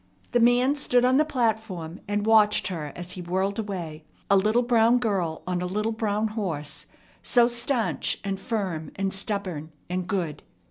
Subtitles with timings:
[0.31, 4.63] The man stood on the platform, and watched her as he whirled away a little
[4.63, 6.87] brown girl on a little brown horse,
[7.21, 10.41] so stanch and firm and stubborn and good.